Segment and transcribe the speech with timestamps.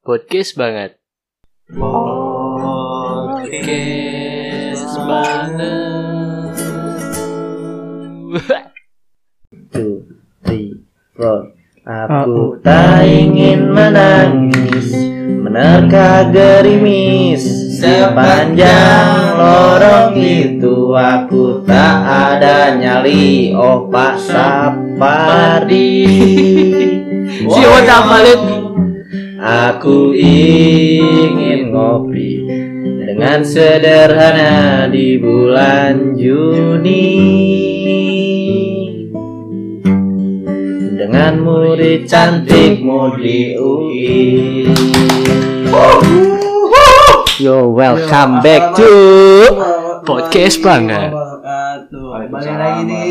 [0.00, 0.96] Podcast banget.
[1.76, 2.56] Podcast
[5.04, 6.56] banget.
[9.68, 10.08] two,
[10.40, 10.80] three,
[11.12, 11.52] four.
[11.84, 14.88] Aku tak ingin menangis
[15.44, 17.44] Menerka gerimis
[17.76, 25.88] Sepanjang lorong itu Aku tak ada nyali Oh Pak Sapardi
[27.48, 28.59] Si Oda Malit.
[29.40, 32.44] Aku ingin ngopi
[33.08, 37.08] Dengan sederhana di bulan Juni.
[40.92, 44.68] Dengan murid cantikmu di UI
[47.40, 48.92] Yo welcome back to
[50.04, 51.16] Podcast banget.
[52.28, 53.04] Balik lagi di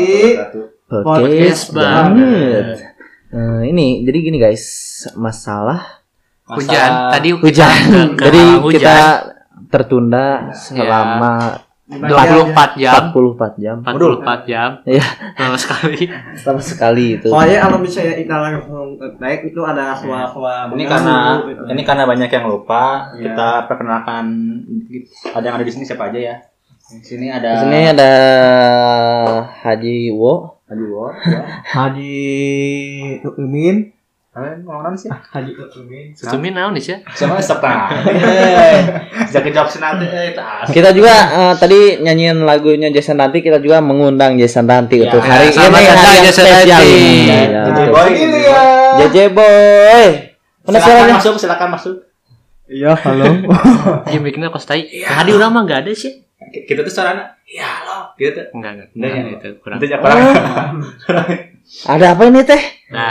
[0.86, 2.86] Podcast banget.
[3.34, 4.62] Eh, Ini jadi gini guys
[5.18, 5.99] Masalah
[6.52, 6.90] Hujan.
[7.10, 8.74] Tadi kita hujan ke- ke Jadi hujan.
[8.74, 8.96] kita
[9.66, 11.32] tertunda selama
[11.90, 13.10] 24 jam.
[13.10, 14.70] 44 jam 44 jam.
[14.84, 15.02] Iya.
[15.36, 16.06] Lama sekali.
[16.36, 21.62] sama sekali itu Soalnya kalau misalnya kita langsung naik itu ada suara-suara ini karena gitu.
[21.66, 23.22] ini karena banyak yang lupa Iya.
[23.26, 24.24] kita perkenalkan
[25.28, 26.36] ada yang ada di sini siapa aja ya
[26.90, 28.12] di sini ada di sini ada
[29.60, 31.38] Haji Wo aduh ya.
[31.68, 32.22] Haji
[33.36, 33.90] Umin
[34.30, 36.94] kalian ngomong sih Haji Umin Sumin naon sih?
[37.18, 37.90] sama serta
[39.82, 44.70] nanti eh tas kita juga eh, tadi nyanyiin lagunya Jason Ranti kita juga mengundang Jason
[44.70, 46.80] Ranti Ya, untuk hari selamat ini hari yang Jason spesial.
[46.80, 46.80] Ya,
[47.66, 47.86] Jadi betul.
[47.90, 48.62] boy Ini ya.
[49.02, 50.06] JJ Boy
[50.60, 51.96] mana silakan masuk silakan masuk
[52.70, 53.26] Iya, halo.
[54.14, 54.86] Dia bikinnya kos tai.
[54.86, 56.22] Tadi orang mah enggak ada sih.
[56.38, 58.88] kita tuh suaranya ya lo gitu tuh Enggak, enggak.
[58.94, 59.22] Enggak, ya.
[59.34, 59.78] itu kurang.
[59.82, 60.18] itu kurang
[61.86, 62.62] ada apa ini teh?
[62.90, 63.10] Nah,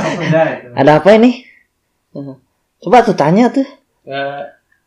[0.80, 1.44] ada apa ini?
[2.80, 3.66] Coba tuh tanya tuh.
[4.08, 4.42] Eh,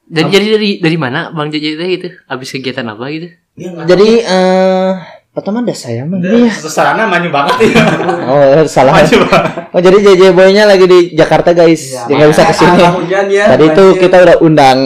[0.07, 2.09] jadi jadi dari dari mana Bang teh itu?
[2.25, 3.29] Habis kegiatan apa gitu?
[3.57, 4.91] nggak jadi eh
[5.37, 6.17] pertama ada saya mah.
[6.17, 6.49] Iya.
[6.49, 7.83] Terus sarana maju banget ya
[8.33, 12.29] oh salah maju banget oh jadi JJ Boy-nya lagi di Jakarta guys Iya, dia nggak
[12.33, 13.45] bisa ke sini hujan ya.
[13.53, 14.79] tadi itu kita udah undang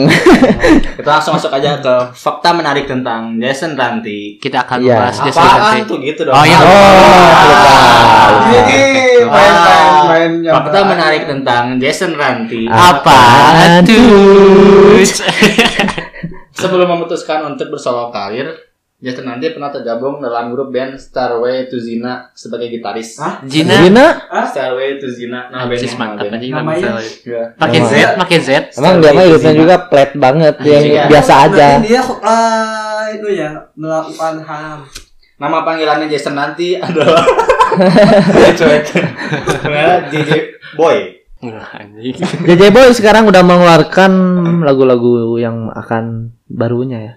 [1.00, 4.92] kita langsung masuk aja ke fakta menarik tentang Jason Ranti Kita akan Iya.
[4.92, 5.88] membahas Jason apaan Ranti.
[5.88, 6.58] tuh gitu dong Oh, iya.
[6.60, 7.22] oh
[8.42, 8.80] Ini
[9.24, 12.68] main main main yang Fakta menarik tentang Jason Ranti.
[12.68, 13.16] Apa
[13.82, 15.00] tuh?
[16.52, 18.52] Sebelum memutuskan untuk bersolo karir,
[19.02, 23.18] Jason Ranti pernah tergabung dalam grup band Starway to Zina sebagai gitaris.
[23.18, 23.42] Hah?
[23.42, 23.82] Jina.
[23.82, 24.06] Gina
[24.46, 26.86] Starway to Zina, nah bandnya mantap nama anjing Namanya?
[26.88, 27.42] nama Iya.
[27.58, 28.14] Pakai Z, Emang.
[28.16, 28.48] pakai Z.
[28.72, 31.02] emang dia mah hidupnya juga plat banget yang Iya.
[31.10, 34.78] biasa aja dia ah, itu ya melakukan ham.
[35.34, 37.26] Nama panggilannya Jason Ranti adalah
[38.58, 38.82] cuek.
[40.08, 40.30] JJ
[40.72, 41.26] Boy.
[42.46, 44.12] JJ Boy sekarang udah mengeluarkan
[44.62, 47.14] lagu-lagu yang akan barunya ya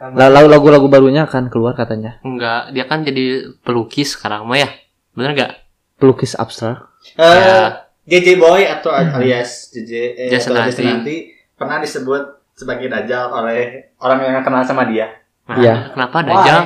[0.00, 4.68] lagu lagu-lagu barunya akan keluar katanya Enggak, dia kan jadi pelukis sekarang mah ya.
[5.12, 5.52] Bener enggak?
[5.96, 7.84] pelukis abstrak Eh, Ya.
[8.08, 10.90] JJ Boy atau alias JJ eh, Jason atau Jason Ranti.
[10.90, 11.16] Ranti
[11.54, 12.22] pernah disebut
[12.52, 15.12] sebagai dajjal oleh orang yang kenal sama dia.
[15.44, 15.74] Nah, Iya.
[15.92, 16.60] Kenapa Dajjal?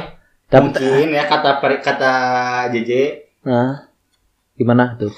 [0.46, 2.12] Dap- Mungkin ya kata kata
[2.70, 2.92] JJ
[3.42, 3.90] nah
[4.54, 5.10] gimana tuh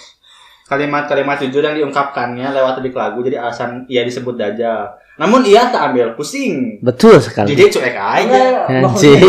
[0.65, 4.98] kalimat-kalimat jujur yang diungkapkannya lewat lirik lagu jadi alasan ia disebut dajjal.
[5.16, 6.77] Namun ia tak ambil pusing.
[6.84, 8.43] betul sekali JJ cuek aja.
[8.69, 9.21] Anjing.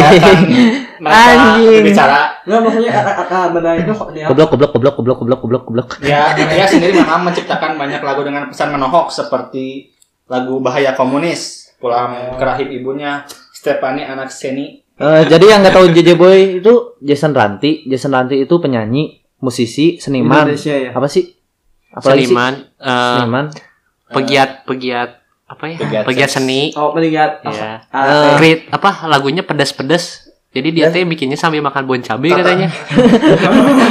[1.00, 1.84] Anjing.
[1.88, 2.44] berbicara.
[2.44, 6.36] Enggak maksudnya kata-kata benar itu kok dia goblok goblok goblok goblok goblok goblok goblok Ya,
[6.36, 9.96] ia sendiri memang menciptakan banyak lagu dengan pesan menohok seperti
[10.28, 13.24] lagu Bahaya Komunis, Pulang Kerahib Ibunya,
[13.56, 18.42] Stefani Anak Seni, Eh, jadi yang nggak tahu JJ Boy itu Jason Ranti Jason Ranti
[18.42, 20.90] itu penyanyi musisi seniman Indonesia ya.
[20.90, 23.46] apa sih sih Seniman, eh, seniman
[24.10, 25.78] pegiat pegiat apa ya?
[25.80, 26.76] Pegiat Pegiat, seni.
[26.76, 27.80] Oh, melihat Ya.
[27.88, 30.28] Ah, Create apa lagunya pedas-pedas.
[30.48, 32.68] Jadi dia teh bikinnya sambil makan bon cabe katanya.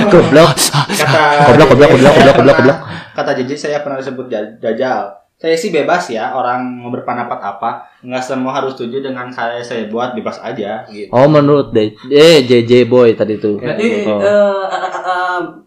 [0.08, 0.80] goblok kata
[1.46, 2.78] goblok goblok goblok goblok goblok goblok
[3.12, 5.14] kata JJ saya pernah disebut ja- dajjal.
[5.36, 9.84] Saya sih bebas ya, orang mau berpendapat apa, nggak semua harus setuju dengan saya saya
[9.84, 11.12] buat bebas aja gitu.
[11.12, 14.16] oh menurut deh eh JJ Boy tadi tuh Berarti Oh.
[14.16, 15.16] eh, kata-kata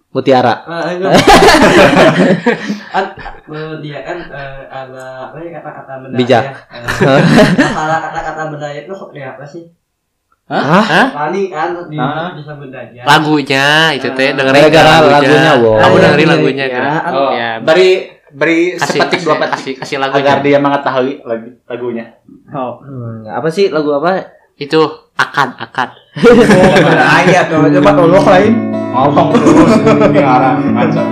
[0.09, 1.05] Mutiara eh, itu
[2.89, 3.05] kan
[3.45, 6.43] eh, dia kan eh, ada apa ya kata-kata benda Bijak.
[6.43, 6.53] ya.
[7.09, 7.21] Eh,
[7.61, 9.69] Masalah kata-kata benda itu kok dia apa sih?
[10.49, 11.13] Hah?
[11.13, 12.33] Tani kan di Hah?
[12.33, 13.05] bisa bendanya.
[13.05, 15.13] Lagunya itu teh dengerin Gara-gara lagunya.
[15.13, 15.77] lagunya, wow.
[15.77, 16.73] Kamu Ah, dengerin lagunya iya.
[16.73, 16.83] kan?
[17.13, 17.49] Oh, ya.
[17.61, 17.91] beri
[18.29, 20.25] beri Kasih, sepetik dua kasih, petik kasih, kasih lagunya.
[20.25, 22.05] agar dia mengetahui lagu lagunya.
[22.49, 22.81] Oh.
[22.81, 24.25] Hmm, apa sih lagu apa
[24.57, 24.81] Itu
[25.15, 25.93] akad, akad.
[26.83, 28.53] Beda ayat coba coba tolong lain.
[28.89, 29.71] Ngomong terus
[30.11, 31.03] ngarang ngaco.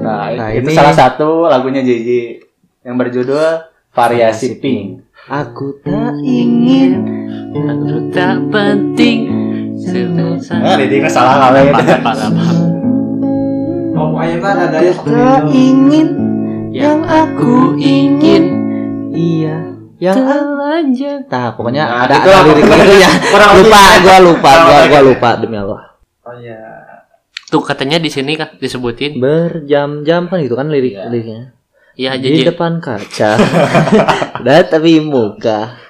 [0.00, 2.40] Nah, Nah, itu ini- salah satu lagunya JJ
[2.82, 5.02] yang berjudul Variasi Pink.
[5.26, 7.02] Aku tak ingin
[7.56, 9.18] Aku tak penting.
[9.76, 10.60] Sebesar.
[10.60, 11.68] Nah, didiknya salah kali.
[13.96, 16.08] Oh, pokoknya kan ada Aku tak ingin
[16.72, 18.55] Yang aku ingin
[19.96, 21.20] Yang telanjang.
[21.26, 22.48] Nah, pokoknya Nah, ada itu ada apa?
[22.50, 23.10] lirik itu ya.
[23.56, 25.82] Lupa, gua lupa, gua, gua lupa demi Allah.
[26.20, 26.58] Oh iya.
[27.46, 29.16] Tuh katanya di sini kan disebutin.
[29.16, 31.06] Berjam-jam kan itu kan lirik Iya.
[31.06, 31.40] liriknya.
[31.94, 32.52] Iya Di JJ.
[32.52, 33.30] depan kaca.
[34.44, 35.80] Dan tapi muka.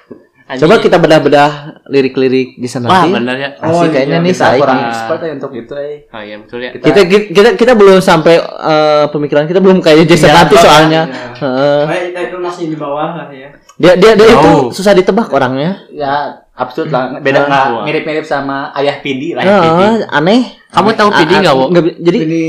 [0.47, 0.63] Anjing.
[0.63, 1.51] Coba kita bedah-bedah
[1.91, 3.49] lirik-lirik di sana Wah, benar ya.
[3.59, 4.57] Asik Oh, kayaknya iya, nih Kita saya.
[4.57, 5.95] kurang expert ya untuk itu eh.
[6.07, 6.71] Oh iya betul ya.
[6.71, 11.01] Kita, kita kita kita belum sampai eh, pemikiran kita belum kayak Jason oh, soalnya.
[11.03, 11.35] iya.
[11.35, 11.81] Heeh.
[11.83, 13.51] Kayak kita itu masih di bawah lah ya.
[13.77, 14.69] Dia dia dia itu Jauh.
[14.69, 15.85] susah ditebak orangnya.
[15.87, 17.15] Ya, absurd lah.
[17.25, 19.41] Beda nggak mirip-mirip sama Ayah Pidi lah.
[19.41, 20.57] Heeh, aneh.
[20.67, 21.69] Kamu tahu a- nggak, Wo?
[21.95, 22.43] Jadi Ini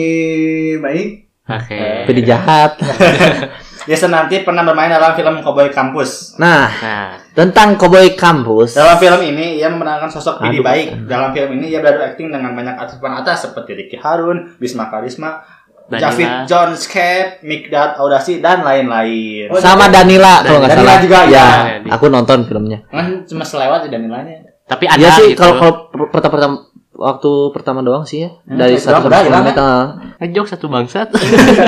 [0.78, 1.08] baik.
[1.48, 1.80] Oke.
[2.04, 2.76] PD jahat.
[3.88, 6.36] Jason nanti pernah bermain dalam film Cowboy Campus.
[6.36, 8.76] Nah, Nah, tentang Cowboy Campus.
[8.76, 10.64] Dalam film ini ia memenangkan sosok Pidi Aduh.
[10.66, 10.86] baik.
[11.08, 14.92] Dalam film ini ia beradu akting dengan banyak artis papan atas seperti Ricky Harun, Bisma
[14.92, 15.40] Karisma,
[15.88, 16.04] Danila.
[16.04, 19.48] Javid John Skep, Mikdad Audasi dan lain-lain.
[19.48, 21.00] Oh, sama Danila kalau nggak Danila salah.
[21.00, 21.46] juga, ya.
[21.80, 21.90] ya.
[21.90, 22.84] Aku nonton filmnya.
[22.86, 24.44] Kan cuma selewat di Danilanya.
[24.62, 25.40] tapi ada Iya sih gitu.
[25.40, 26.54] kalau kalau per- pertama pertama
[26.92, 29.56] waktu pertama doang sih ya Hmm, dari satu sampai sepuluh hilang menit.
[29.56, 29.84] ah.
[30.18, 31.08] ngejok satu bangsat.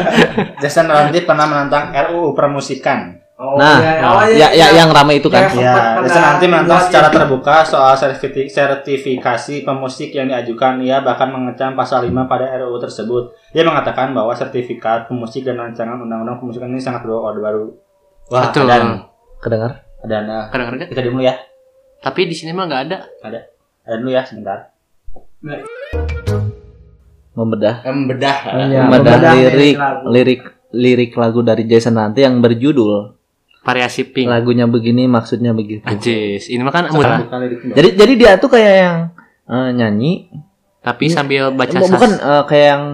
[0.60, 3.16] Jason nanti pernah menantang RUU permusikan.
[3.40, 4.84] Oh, Nah, iya, oh, oh, Ya, iya, ya iya.
[4.84, 5.48] yang ramai itu kan.
[5.50, 5.72] Ya.
[5.72, 7.14] Ya, Jason nanti dibuat secara ya.
[7.16, 10.76] terbuka soal sertifi- sertifikasi pemusik yang diajukan.
[10.78, 13.32] Ia bahkan mengecam pasal 5 pada RUU tersebut.
[13.50, 17.64] Ia mengatakan bahwa sertifikat pemusik dan rancangan undang-undang pemusikan ini sangat baru orde baru.
[18.28, 18.68] Wah, Betul.
[18.68, 19.08] dan
[19.40, 19.72] Kedengar?
[20.02, 20.88] dan eh, Kadang-kadang.
[20.92, 21.34] kita dulu ya.
[21.98, 22.98] Tapi di sini mah nggak ada.
[23.24, 23.40] Ada
[23.96, 24.68] dulu ya sebentar.
[27.32, 27.74] Membedah.
[27.84, 28.36] Membedah.
[28.68, 29.76] Iya, membedah membedah lirik
[30.06, 30.40] lirik
[30.70, 33.16] lirik lagu dari Jason nanti yang berjudul
[33.60, 34.26] Variasi pink.
[34.26, 35.84] lagunya begini maksudnya begitu.
[35.84, 37.20] Anjis, ini mah kan murah.
[37.70, 38.96] Jadi jadi dia tuh kayak yang
[39.44, 40.12] eh, nyanyi
[40.78, 41.86] Tapi sambil baca sas.
[41.86, 42.84] bukan eh, kayak yang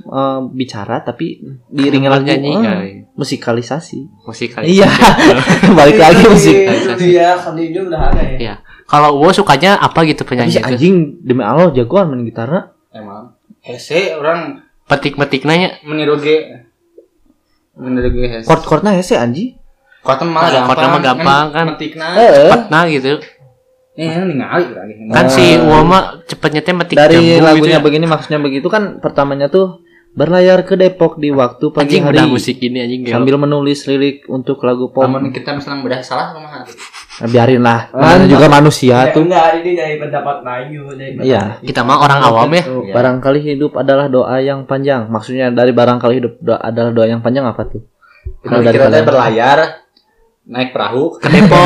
[0.00, 2.52] eh, bicara tapi diiringi lagu nyanyi.
[2.56, 2.80] eh,
[3.12, 4.24] musikalisasi.
[4.24, 4.72] musik kali.
[4.72, 4.88] Iya.
[5.78, 6.56] Balik lagi musik.
[6.98, 8.36] Iya, seni dia udah ada ya.
[8.40, 8.54] Iya.
[8.84, 10.66] Kalau Wo sukanya apa gitu Tapi penyanyi si itu?
[10.66, 12.72] anjing demi Allah jagoan main gitarnya.
[12.90, 13.36] Emang.
[13.60, 15.80] Hese orang Petik-petik nanya.
[15.82, 16.48] meniru G.
[17.74, 18.46] Meniru G Hese.
[18.46, 19.56] Chord-chordnya hese anjing.
[20.04, 20.68] Kota mah Nah, gampang.
[20.68, 21.64] chordnya mah gampang kan.
[21.66, 22.06] Metikna.
[22.14, 23.12] Eh, Nah gitu.
[23.94, 24.64] Eh, ningali.
[25.08, 27.82] Kan si Wo mah cepetnya teh metik dari jambu gitu lagunya ya.
[27.82, 29.80] begini maksudnya begitu kan pertamanya tuh
[30.10, 33.12] berlayar ke Depok di waktu pagi Anjing hari musik ini anjing gelo.
[33.12, 35.02] sambil menulis lirik untuk lagu pop.
[35.02, 36.46] Namun kita misalnya bedah salah sama
[37.14, 39.22] Nah, biarin lah, namanya juga manusia Ya, tuh.
[39.22, 41.42] enggak, ini dari pendapat pendapat- Iya.
[41.62, 42.62] Kita mah orang awam ya.
[42.62, 42.90] Gitu.
[42.90, 45.06] Barangkali hidup adalah doa yang panjang.
[45.06, 47.86] Maksudnya dari barangkali hidup doa adalah doa yang panjang apa tuh?
[48.42, 49.58] Kalau dari kita berlayar
[50.44, 51.56] naik perahu Ke Depok.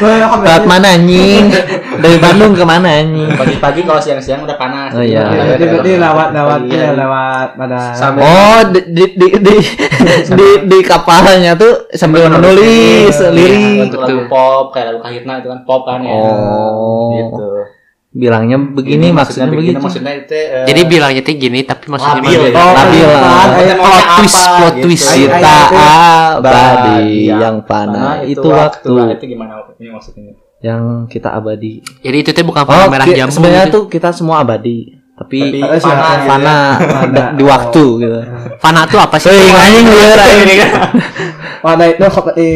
[0.00, 1.52] Lewat mana anjing?
[2.00, 3.28] Dari Bandung ke mana anjing?
[3.36, 4.96] pagi-pagi kalau siang-siang udah panas.
[4.96, 5.28] Oh, iya.
[5.52, 6.80] Jadi berarti lewat lewat Iya.
[6.80, 7.78] ya lewat pada
[8.16, 9.56] Oh, di di di di,
[10.32, 13.92] di, di kapalnya tuh sambil menulis Iya, lirik.
[13.92, 16.08] lagu pop kayak lagu kahitna itu kan pop kan ya.
[16.08, 17.12] Oh.
[17.12, 17.48] Gitu.
[18.08, 19.84] Bilangnya begini maksudnya begini, begitu.
[19.84, 22.40] maksudnya itu eh, Jadi bilangnya teh gini tapi maksudnya Labil.
[22.40, 22.56] beda.
[22.56, 23.20] Oh, Labil lah.
[23.20, 24.82] kan, Pokoknya Plot twist, plot gitu.
[24.82, 25.08] twist.
[25.12, 25.56] Kita
[26.34, 26.96] abadi
[27.28, 27.36] Iya.
[27.38, 30.32] yang fana Nah, itu waktu Nah, itu gimana ini maksudnya?
[30.58, 31.84] yang kita abadi.
[32.00, 33.30] Jadi itu teh bukan Oh, warna merah jambu.
[33.30, 33.76] sebenarnya gitu.
[33.76, 36.24] tuh kita semua abadi, tapi, Tapi sih, fana, ada.
[36.24, 37.24] fana Fana.
[37.30, 38.18] di waktu gitu.
[38.56, 39.28] Fana tuh apa sih?
[39.28, 40.60] Hei, anjing liar anjing.
[41.92, 42.06] Itu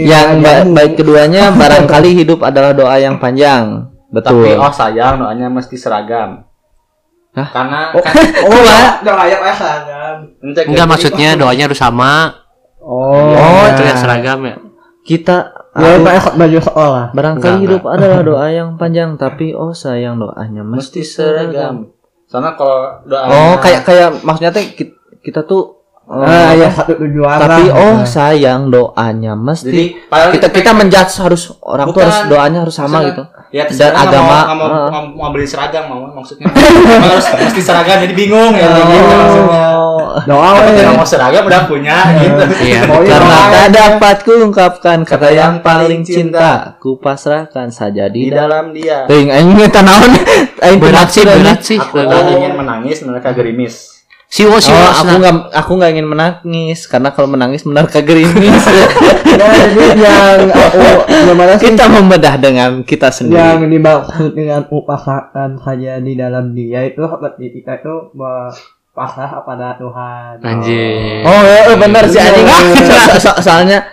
[0.02, 3.91] Yang ba- baik keduanya barangkali hidup adalah doa yang panjang.
[4.12, 4.44] Betul.
[4.44, 6.44] Tapi oh sayang doanya mesti seragam.
[7.32, 7.48] Hah?
[7.48, 8.12] Karena Oh, kan
[8.44, 9.00] oh, ya?
[9.00, 10.16] udah layak ya seragam.
[10.38, 12.12] Enggak ganti- maksudnya doanya harus sama.
[12.78, 14.56] Oh, Oh, itu yang seragam ya.
[15.02, 15.36] kita
[15.72, 17.04] Ya, aku- pakai baju sekolah.
[17.10, 21.48] barangkali Enggak, hidup adalah doa yang panjang, tapi oh sayang doanya mesti mesti seragam.
[21.48, 21.74] seragam.
[22.24, 24.92] Soalnya kalau doa Oh, kayak kayak maksudnya teh ki-
[25.22, 27.78] kita tuh oh, Ah, ya satu tujuan tapi lah.
[27.78, 29.84] oh sayang doanya mesti jadi
[30.30, 32.04] kita kita menjudge harus orang tuh Bukan.
[32.04, 33.22] harus doanya harus sama Misalnya, gitu.
[33.52, 36.48] Ya, Dan agama, mau, nggak mau, mau, mau beli seragam mau maksudnya
[37.04, 39.64] harus mesti seragam jadi bingung ya gitu maksudnya.
[39.76, 40.80] Oh, Doa Tapi we.
[40.80, 42.42] nggak mau seragam udah punya gitu.
[42.64, 42.80] Iya.
[42.88, 43.12] Oh, iya.
[43.12, 48.32] karena tak dapat kuungkapkan kata Kata yang yang paling cinta, ku pasrahkan saja di Di
[48.32, 48.72] dalam.
[48.72, 49.04] dia.
[49.04, 50.10] Ting, aing eta naon?
[50.64, 51.68] Aing Berat sih, maksud berat aing.
[51.68, 51.78] sih.
[51.78, 51.98] Aku
[52.32, 54.01] ingin menangis mereka gerimis.
[54.32, 55.20] Si Wo si Oh, aku senang.
[55.20, 58.64] nggak aku nggak ingin menangis karena kalau menangis menerka gerimis.
[58.64, 58.88] Ya,
[59.76, 60.80] jadi yang aku
[61.28, 63.16] gimana sih kita membedah dengan kita yang
[63.60, 63.68] sendiri.
[63.68, 67.94] dimaksud dengan upasakan saja di dalam dia itu seperti kita itu
[68.90, 70.40] pasrah pada Tuhan.
[70.40, 71.24] Anjir.
[71.24, 72.48] Oh, eh, eh, benar sih anjing.
[72.48, 73.84] So- so- so- soalnya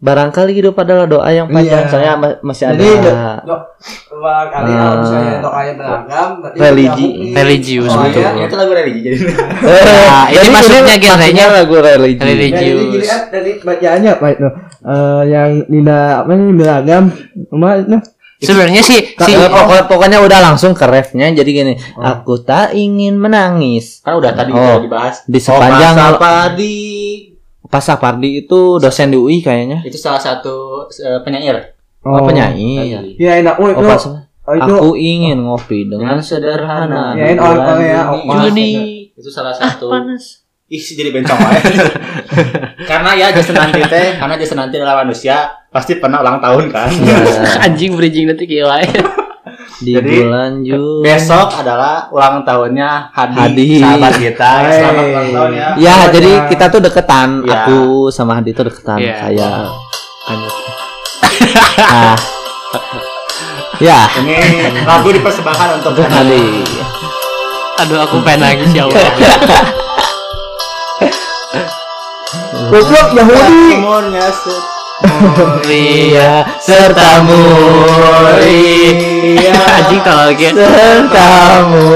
[0.00, 1.84] barangkali hidup adalah doa yang panjang.
[1.84, 1.90] Iya.
[1.92, 2.88] Soalnya ma- masih ada Jadi,
[3.42, 3.60] Dok,
[4.10, 5.40] barangkali kalau misalnya Ah.
[5.40, 7.08] doanya beragam, berarti Religi.
[7.30, 8.20] Religius, Oh, betul.
[8.20, 8.30] iya.
[8.32, 9.16] Ya, itu lagu religi jadi.
[9.20, 9.36] Nah,
[10.26, 12.16] ini Jadi maksudnya genrenya lagu religi.
[12.18, 12.56] religi.
[12.56, 14.48] Ya, jadi gini kan dari bacaannya apa itu?
[14.80, 17.02] Eh, yang tidak apa ini beragam,
[17.46, 17.70] cuma
[18.40, 21.74] Sebenarnya sih si Eh, pokok- pokoknya udah langsung ke refnya jadi gini.
[21.94, 24.00] Aku tak ingin menangis.
[24.00, 24.56] Kan udah tadi Oh.
[24.56, 25.28] udah dibahas.
[25.28, 27.29] Di sepanjang oh, padi
[27.70, 29.86] Pak Sapardi itu dosen di UI kayaknya.
[29.86, 31.78] itu salah satu eh, penyair.
[32.02, 33.14] Oh, penyanyi.
[33.14, 33.98] Ya enak, oh itu, Oh, Pak
[34.48, 37.14] oh, itu Aku ingin ngopi dengan sederhana.
[37.14, 38.56] Ya, ini orang- orang ya, Bulan Opa.
[38.56, 38.70] ini.
[39.14, 39.86] Itu salah satu.
[39.86, 40.42] panas.
[40.70, 41.58] Ih, sih jadi bencong wae.
[42.90, 46.86] karena ya Jason nanti teh, karena Jason nanti adalah manusia, pasti pernah ulang tahun kan.
[46.94, 47.18] Ya,
[47.66, 48.86] Anjing bridging nanti kayak wae.
[49.80, 51.00] Di Jadi, bulan Juni.
[51.00, 53.68] Besok adalah ulang tahunnya Hadi, Hadi.
[53.80, 54.50] sahabat kita.
[54.60, 54.76] Hai.
[54.76, 55.68] Selamat ulang tahun ya.
[55.80, 56.44] Ya, Selamat jadi ya.
[56.52, 57.28] kita tuh deketan.
[57.48, 57.64] Ya.
[57.64, 57.80] Aku
[58.12, 58.98] sama Hadi tuh deketan.
[59.00, 59.14] Iya.
[59.16, 59.56] Kayak
[60.28, 60.54] Anyut.
[61.80, 62.12] Nah.
[63.80, 64.36] ya, Ini
[64.84, 66.44] lagu dipersembahkan untuk untuk Hadi.
[67.80, 69.00] Aduh aku pengen nangis ya Allah.
[72.70, 73.80] goblok Yahudi.
[73.80, 74.28] Umurnya
[75.00, 77.40] se- Ria sertamu.
[78.40, 81.88] Ria Anjing kalau lagi sertamu.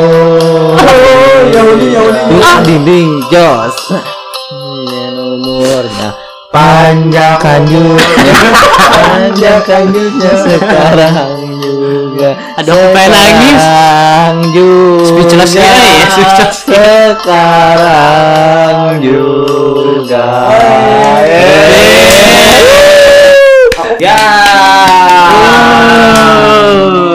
[0.75, 2.21] Oh, Yahudi, Yahudi.
[2.33, 3.77] Bukan dinding jos.
[5.35, 6.15] Umurnya
[6.55, 8.35] panjang kanjutnya
[8.95, 12.31] panjang kanjutnya sekarang juga.
[12.63, 13.59] Aku pengen nangis.
[13.59, 15.03] Sekarang juga.
[15.11, 16.57] Speechless ya, ya, speechless.
[16.71, 17.99] sekarang
[19.03, 20.27] juga
[24.03, 24.19] Ya.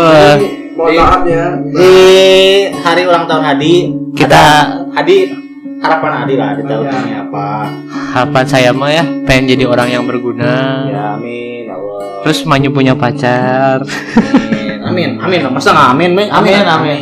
[0.09, 1.45] Jadi, Mohon maaf ya.
[1.59, 1.93] Di
[2.71, 3.74] hari ulang tahun Hadi,
[4.15, 4.43] Kita
[4.95, 5.17] Hadi
[5.79, 7.48] harapan Hadi lah di tahun ini apa?
[8.09, 10.83] harapan saya mah ya pengen jadi orang yang berguna.
[10.89, 12.25] Ya amin ya Allah.
[12.25, 13.86] Terus Manyu punya pacar.
[14.89, 15.53] Amin, amin, amin.
[15.53, 17.00] Masa nggak amin, amin, amin,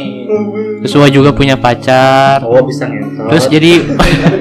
[0.95, 2.39] Wah juga punya pacar.
[2.47, 3.27] Oh bisa ngentot.
[3.27, 3.71] Terus jadi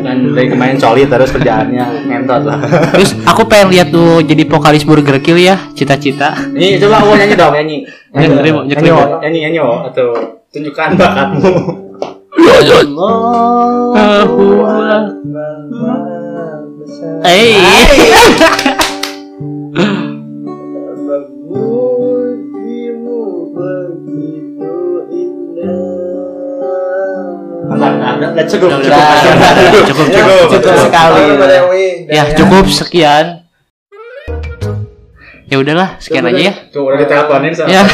[0.06, 2.58] Dan dari kemarin coli terus kerjaannya ngentot lah.
[2.94, 6.36] terus aku pengen lihat tuh jadi vokalis Burger Kill ya, cita-cita.
[6.54, 7.76] Ini coba aku nyanyi dong nyanyi.
[8.14, 8.90] Nyanyi, nyanyi, nyanyi.
[9.22, 9.58] nyanyi, nyanyi.
[9.90, 10.06] Atau
[10.54, 11.52] tunjukkan bakatmu.
[17.26, 17.58] Eh,
[20.76, 21.95] Enggak, enggak,
[28.16, 31.24] enggak, cukup, cukup, cukup, cukup, cukup, cukup sekali.
[32.10, 33.26] ya cukup sekian.
[35.46, 36.54] Ya udahlah, sekian aja ya.
[36.74, 37.86] Tuh udah diteleponin sama Ya.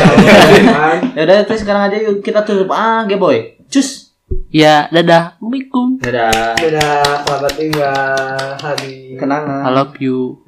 [1.16, 4.12] ya udah terus sekarang aja yuk kita tutup ah boy cus
[4.48, 5.36] Ya, dadah.
[5.36, 6.00] Assalamualaikum.
[6.00, 6.56] Dadah.
[6.56, 9.16] Dadah, selamat tinggal hari.
[9.20, 10.41] kenangan I love you.